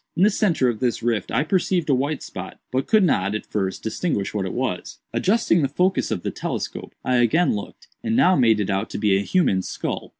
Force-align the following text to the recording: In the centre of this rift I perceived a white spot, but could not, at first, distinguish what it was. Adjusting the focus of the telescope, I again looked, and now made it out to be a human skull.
In 0.17 0.23
the 0.23 0.31
centre 0.31 0.67
of 0.67 0.79
this 0.79 1.03
rift 1.03 1.29
I 1.29 1.43
perceived 1.43 1.87
a 1.87 1.93
white 1.93 2.23
spot, 2.23 2.57
but 2.71 2.87
could 2.87 3.03
not, 3.03 3.35
at 3.35 3.45
first, 3.45 3.83
distinguish 3.83 4.33
what 4.33 4.47
it 4.47 4.53
was. 4.53 4.97
Adjusting 5.13 5.61
the 5.61 5.67
focus 5.69 6.09
of 6.09 6.23
the 6.23 6.31
telescope, 6.31 6.95
I 7.05 7.17
again 7.17 7.53
looked, 7.55 7.87
and 8.03 8.15
now 8.15 8.35
made 8.35 8.59
it 8.59 8.71
out 8.71 8.89
to 8.89 8.97
be 8.97 9.15
a 9.15 9.21
human 9.21 9.61
skull. 9.61 10.09